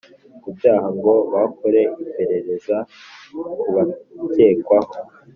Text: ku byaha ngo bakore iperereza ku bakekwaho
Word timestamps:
ku 0.41 0.49
byaha 0.57 0.87
ngo 0.97 1.13
bakore 1.33 1.81
iperereza 2.03 2.77
ku 3.59 3.67
bakekwaho 3.75 4.91